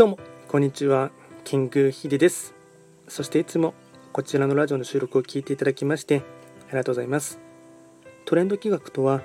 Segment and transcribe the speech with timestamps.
[0.00, 1.10] どうもこんにちは
[1.44, 2.54] キングヒデです。
[3.06, 3.74] そしていつも
[4.14, 6.22] こちらのラジオの収録を聞いていただきまして
[6.68, 7.38] ありがとうございます。
[8.24, 9.20] トレンド企画とは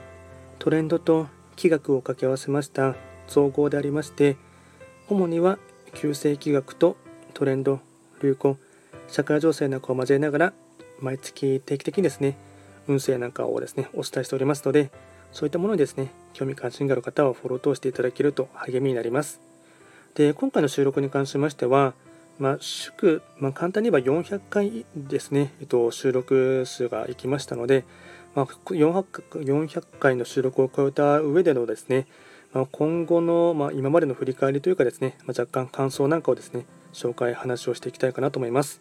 [0.59, 2.97] トレンドと気学を掛け合わせました
[3.29, 4.35] 造語でありまして
[5.07, 5.59] 主には
[5.93, 6.97] 旧世気学と
[7.33, 7.79] トレンド
[8.21, 8.57] 流行
[9.07, 10.53] 社会情勢なんかを交えながら
[10.99, 12.37] 毎月定期的にですね
[12.89, 14.91] 運勢なんかをですねお伝えしておりますので
[15.31, 19.54] そういったものにですね興味関心がある方はフォロー通していただけると励みになります。
[20.15, 21.93] で今回の収録に関しましては、
[22.39, 27.83] まあ、祝、まあ、簡単に言えば400回ですね、えっと、収録数がいきましたので、
[28.33, 32.07] まあ、400回の収録を超えた上でのですね、
[32.53, 38.79] まあ、今後の、まあ、今までの振り返りというかですね、まあ、若干感想なんかをですね紹介話をしていきたいかなと思います。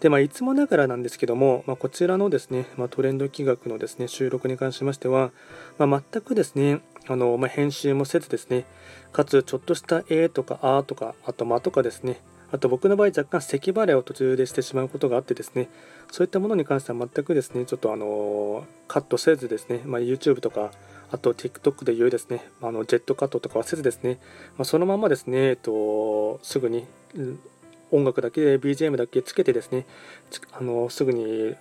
[0.00, 5.30] でまあ、いつもながらなんですけども、ま、こちらのですね、ま、トレンド企画のですね収録に関しましては、
[5.78, 8.64] ま、全くですねあの、ま編集もせずですね
[9.12, 12.20] かつちょっとした「え」とか「あ」とかあと「ま」とかですね
[12.52, 15.70] あと僕の場合若干咳払いを途中でしてしまうことがあってですね
[16.10, 20.70] そういったものに関しては全くですねちょっとあのカットせずですね、ま YouTube とか
[21.10, 24.18] あと TikTok でいうですねあのジェットカットとかはせずですね、
[24.58, 26.86] まそのままですね、えっと、すぐに
[27.90, 29.86] 音楽だけで BGM だけつけてですね
[30.52, 31.54] あのすぐに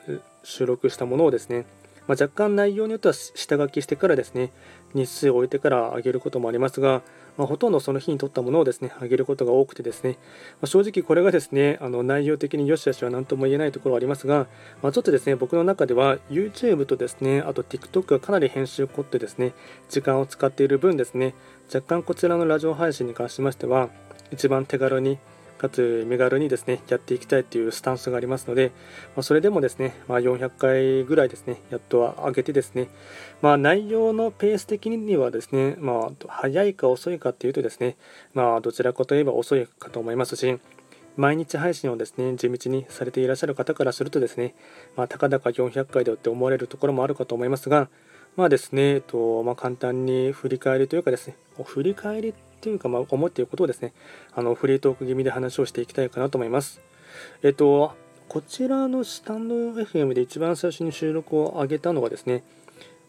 [0.44, 1.66] 収録したものをですね、
[2.12, 4.52] まあ、若干内容によっては下書きしてからですね
[4.94, 7.04] 日数を置いてから上げることもありますが、
[7.38, 10.18] まあ、ほとんどその日に撮ったものをですね上げることが多くてですね、
[10.60, 14.48] まあ、正直これがですねあの内容的によしよしは何とも言えないところはありますが、
[14.84, 19.54] まあ、ちょっとですね僕の中では YouTube とですねあと TikTok がかなり編集凝ってですね
[19.88, 21.34] 時間を使っている分ですね
[21.74, 23.88] 若干こちらのラジオ配信に関しましては
[24.32, 25.18] 一番手軽に
[25.62, 28.72] かつ身軽にですねやっていきたいというスタンスがありますので、
[29.16, 32.90] まあ、それでもですね、まあ、400回ぐらいですねやっとは上げてですね、
[33.44, 37.96] まあ、内容のペース的にはですね、まあ、早いか遅いかっていうとですね、
[38.34, 40.58] まあ、どちらかといえば遅いかと思いますし
[41.16, 44.56] 毎日配信をですね地道にされていらっしゃる方からするとですね、
[44.96, 47.88] まあ、たかだか400回だって思われるところもあるかと思いますが、
[48.36, 53.94] まあですね、えっとまあ、簡単に振り返りというかですね、振り返りというか、まあ、思っていることをですね、
[54.34, 56.82] あのフリートーク気味で話をしていきたいかなと思います。
[57.44, 57.94] えっと、
[58.30, 62.44] こちらのスタンド FM で一番最初に収録を上げたのがですね、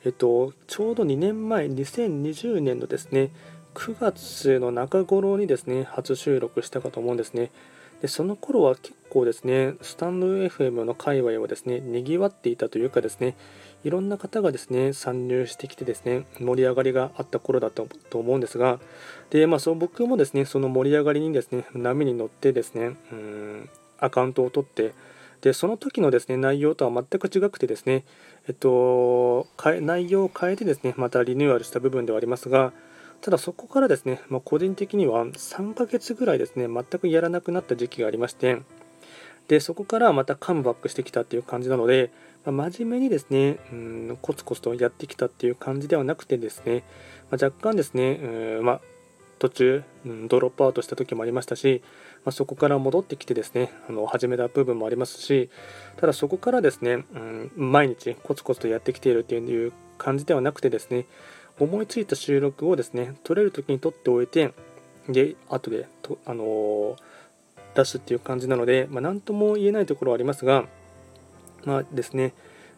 [0.05, 3.31] えっと、ちょうど2年前、2020年のですね、
[3.75, 7.51] 9月の中頃にですね、初収録したかと思うんですね。
[8.01, 13.37] でその頃は結構ですね、スタンド FM の界隈はですね、にぎわっていたというかですね、
[13.85, 18.79] いろんな方がですね参入してきてですね盛り上がりがあった頃だったと思うんですが
[19.31, 24.93] で、まあ、そう僕もですねその盛り上がりにですね波に乗ってですねうんアカウントを取って
[25.41, 28.05] でその時のですね内容とは全く違くてですね
[28.49, 29.47] えっと
[29.81, 32.73] 内容を変えてですねまたリニューアルした部分ではありますが
[33.21, 38.63] ただそこからですね、まあ、個人的には3ヶ月ぐらいですね全くやらなくなった時期がありまして
[39.49, 42.11] でそこからまたカムバックしてきたっていう感じなので
[42.45, 46.83] まあ、真面目にですね、うん、コツコツとやってきたっていう感じではなくてですね、
[47.31, 48.81] まあ、若干ですね、うんまあ、
[49.39, 51.83] 途中、うん、ドロップアウトした時もありましたし、
[52.25, 55.51] ま、そこから戻ってきてですね、あの始めた部分もありますし、
[55.97, 61.07] ただそこからですね、うん、毎日コツコツとやってきているっていう感じではなくてですね、
[61.61, 64.53] 思いついた収録をですね、撮れる時に撮っておいて、
[65.09, 66.97] で、後でと、あのー、
[67.75, 70.65] 出すっていう感じなので、まあ、何とも言えないところはありますが、
[71.65, 72.35] まあですね、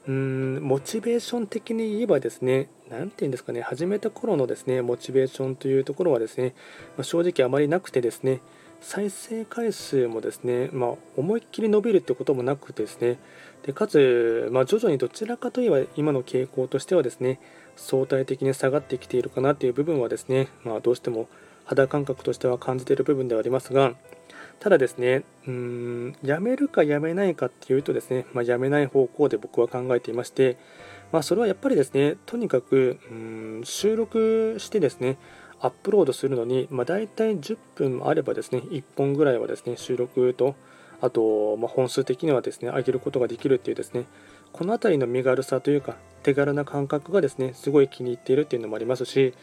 [0.07, 6.55] うーん、モチベーション的に言えばですね、何て言うんですかね、始めた頃のですね、モチベーションというところはですね、
[6.97, 8.41] まあ、正直あまりなくてですね、
[8.81, 13.19] 再生回数もですね、まあ、思いっきり伸びるってこともなくてですね、
[13.65, 17.41] でかつ、まあ、徐々にどちらかといえば今の傾向としてはですね、
[17.77, 21.29] 相対的に下がってきているかなという部分はですね、まあ、どうしても
[21.65, 23.95] 肌感覚としては感じている部分ではありますが、
[24.61, 30.57] ただですね、うーん、やめるかやめないかっていうとですね、まあ、やめない方向で僕は考えていまして、
[31.13, 35.17] まあ、それはやっぱりですね、とにかく、うん、収録してですね、
[35.61, 40.57] アップロードするのに、まあ、大体10分あればですね、1本ぐらいはですね、収録と、
[41.01, 44.07] あと、まあ、本数的にはですね、上げることができるっていうですね、
[44.53, 49.35] この辺りの身軽さというか、手軽な感覚がですね、すごい気に入っているっていうのもありますし、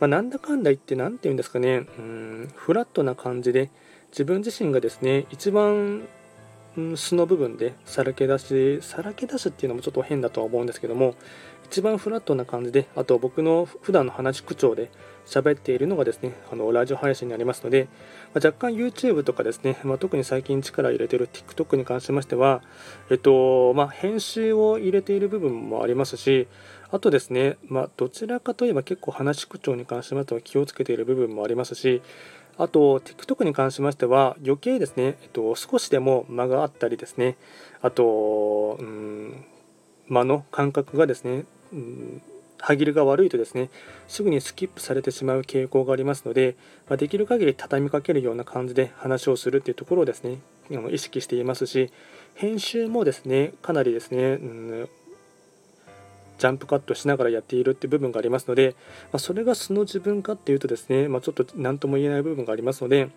[0.00, 3.70] まあ、なんだかんだ言って、何て言うんですかね、うん、フラットな感じで、
[4.12, 6.06] 自分自身がですね一番
[6.96, 11.14] 素の部分でさらけ出しさらけ出すっていうのもちょっと変だとは思うんですけども
[11.66, 14.90] 一番フラットな感じであと僕の普段の話口調で
[15.26, 17.88] 喋っているのがですねあのラジオ配信になりますので、
[18.34, 22.62] まあ、若干 YouTube とかですね、まあ、特に最近力入れている TikTok に関しましては、
[23.10, 26.48] えっとまあ、編集を入れている部分もありますし
[26.90, 32.02] あとですね、まあ、どちらかといえば結構話口調に関しましては気をつけている部分もありますし
[32.58, 37.36] あと TikTok に関しましては余計ですね、えっと、少しでも間があったりですね。
[37.80, 39.44] あと、うん、
[40.08, 42.22] 間の感覚がですね、うん
[42.62, 43.70] 歯切れが悪いとですね
[44.06, 46.56] すぐにスキップされてしまう傾向がありますので、
[46.88, 50.38] ま、できる限り畳みかけるような感じで話をするっていうところをですね
[50.90, 51.90] 意識していますし
[52.36, 54.88] 編集もですねかなりですね、うん
[56.38, 58.74] ジャンプカットしながらやっているって部分がありますので、
[59.12, 63.10] まあ、それが素の自分かっていうとですね、まあ、ちょっと何とも言えない部分がありますので、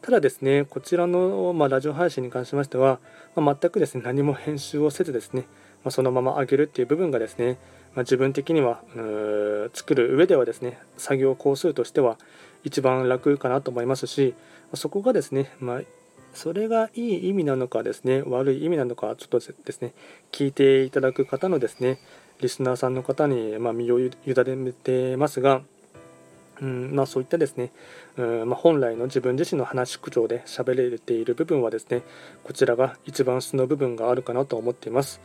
[0.00, 2.98] ただですね、こちらの、ま、ラジオ配信に関しましては、
[3.36, 5.44] まあ、全くですね、何も編集をせずですね、
[5.84, 7.58] ま、そのまま上げるっていう部分がですね、
[7.94, 8.82] ま、自分的には
[9.74, 12.18] 作る上ではですね、作業工数としては
[12.64, 14.34] 一番楽かなと思いますし、
[14.74, 15.80] そこがですね、まあ、
[16.32, 19.92] それがいい意味なのかですね、悪い意味なのか、ちょっとですね、
[20.30, 21.98] 聞いていただく方のですね、
[22.40, 25.62] リスナーさんの方に、ま身を委ねてますが、
[26.62, 27.72] うんまあ、そういったですね、
[28.16, 32.02] うんまあ、本来の自分自身の話口調で喋れている部分はですね
[32.44, 35.20] こちらが一番素の部分があるかなと思っています。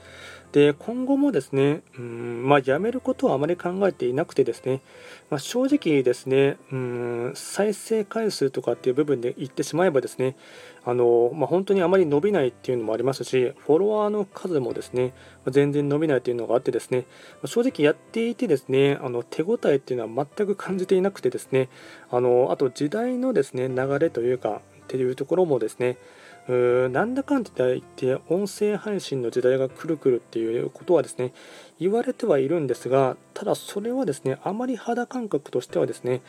[0.51, 4.81] で今後もですね、うんまあ、やめることはあまり考えていなくてですね、
[5.29, 10.35] ま、正直ですね、うん再生回数とかっていう部分で言ってしまえばですね
[10.87, 15.13] あの、まあ、本当にあまり伸びないっていうのもありますしフォロワーの数もですね
[15.45, 17.05] 全然伸びないというのがあってですね
[17.43, 21.67] 正直やっていてですねあの手応えっていうのは全く感じていなくてですね
[22.09, 25.97] あのあと時代のですね流れというかっていうところもですね
[26.47, 31.33] うなんだかんだ言って音声配信の時代がくるくるっていうことはですね
[31.79, 36.21] 言われてはいるんですがただそれはですねあまり肌感覚としてはですね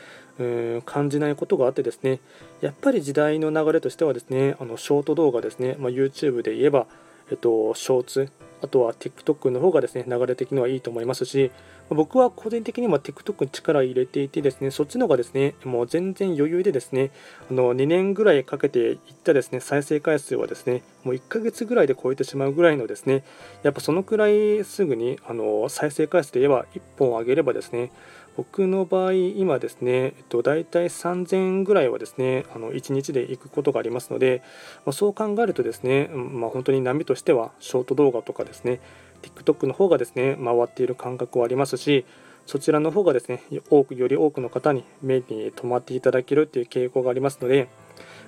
[0.85, 2.20] 感じないことがあってですね
[2.61, 6.87] やっぱり時代の流れとしてはですねあのショート動画ですね、まあ、YouTube で言えば、
[7.31, 8.33] えっと、ショーツ
[8.63, 11.51] あとは TikTok の方がですね流れ的にはいいと思いますし
[11.91, 17.11] 僕は個人的には TikTok に力を入れていてですねそっちの方がですねもう全然余裕でですね
[17.51, 23.25] あの2年ぐらいかけていったですね再生回数はですねもう1ヶ月ぐらいで超えてしまうぐらいのですね
[23.63, 27.91] やっぱそのくらいすぐにあの再生回数で言えば1本上げればですね
[28.38, 34.43] 僕の場合、今ですね、えっと、大体3000ぐらいはですね、あの1日で行くことがありますので、
[34.87, 38.79] まあ、そう考えるとですね、まあ、本当に波としてはショート動画とかですね、
[39.23, 42.05] TikTok の方がですね、回っている感覚はありますし、
[42.46, 47.69] そちらの方がですね、多く、より多くの方に目に留まっていただけるという傾向がありますので、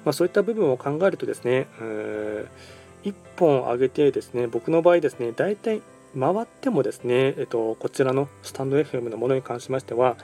[0.04, 1.68] まあ、そういった部分を考えるとですね、
[3.04, 5.82] 1本上げてですね、僕の場合ですね、大体
[6.18, 10.16] 回ってもですね、えっと、こちらのスタンド FM のものに関しましては、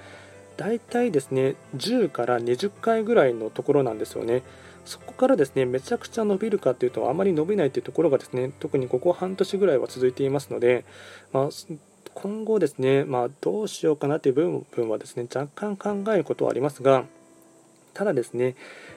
[0.56, 4.42] 大体ですね、10から20回ぐらいのところなんですよね。
[4.84, 10.84] そこからですね、めちゃくちゃ伸びるかというと、あまり伸びないというところがですね、特にここ半年ぐらいは続いていますので、
[11.32, 11.48] まあ、
[12.14, 17.04] 今後ですね、まあ、どうしようかなという部分はですね、若干考えることはありますが、
[17.92, 18.54] ただですね、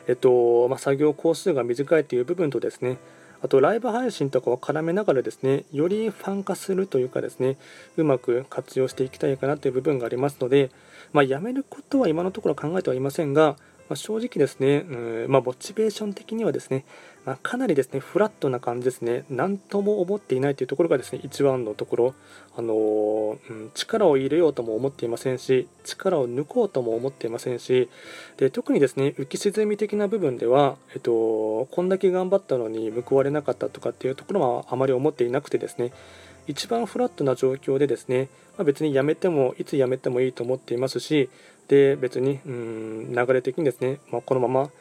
[0.08, 2.98] えっとまあ、作業工数が短いという部分とですね、
[3.42, 7.58] あとライブ配信とかを絡めながらですね、よりファン化するというかですね、
[7.98, 10.72] うまく活用していきたいかなという部分がありますので、
[11.14, 13.56] まあ、やめることは今のところ考えてはいませんが、
[13.88, 16.86] まあ、正直ですね、うんまあ、モチベーション的にはですね、
[17.30, 22.16] まあ、かなりですね、フラットな感じですね、何とも思っていないというところがですね、一番のところ、
[22.58, 27.88] あのー、うん、力を入れようとも思っていませんし、力を抜こうとも思っていませんし、
[28.38, 35.92] で特にですね、浮き沈み的な部分では、えっと、こんだけ頑張ったのに報われなかったとかっていうところはあまり思っていなくてですね、
[36.48, 41.30] 一番フラットな状況でですね、まあ、別にやめてもいつやめてもいいと思っていますし、
[41.68, 44.72] で別にうん流れ的にですね、まあ、このまま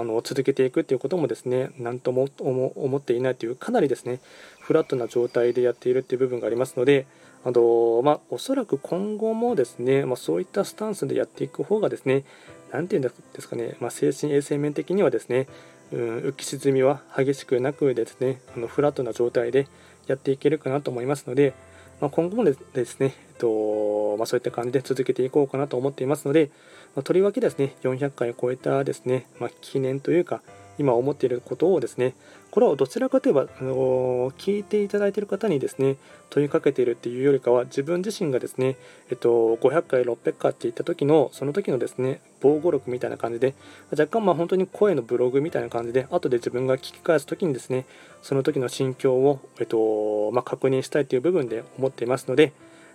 [0.00, 4.20] あの続けていくっていうこともですね何とも思っていないというかなりですね
[4.60, 7.06] フラットな状態でやっているっていう部分がありますので
[7.44, 12.24] あの、まあ、おそらく今後もですね、まあ、そういったスタンスでやっていく方がですね
[12.70, 15.48] 何て言うんですかね、まあ、精神衛生面的にはですね
[15.92, 19.66] うん浮き沈みは激しくなくですねあのフラットな状態で
[20.06, 21.54] やっていけるかなと思いますので、
[22.00, 26.50] ま、今後もですね、えっとま、そういった感じで続けていこうかなと思っていますので、
[26.98, 30.42] まあ、とりわけですね、400回を超えたですね、ま記念というか、
[30.78, 32.16] 今思っていることをですね、
[32.50, 35.94] これはどちらかといえば、あの聞いていただいている方にですね、
[36.28, 38.74] 問いかけているっていうよりかは、自分自身がですね、
[39.10, 39.28] えっと、
[39.62, 43.54] 500回、600回って言った時の、その時のですね、防護録みたいな感じで、
[43.92, 47.86] 若干まあ本当に声のブログみたいな感じで、後で自分が聞き返す時にですね、
[48.22, 52.52] その時の心境を、えっとまあ、確認したいという部分で思っていますので、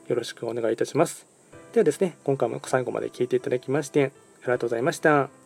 [0.10, 1.33] よろしくお願いいたします。
[1.74, 4.12] ではですね、今回も最後まで聞いていただきまして、
[4.44, 5.43] ありがとうございました。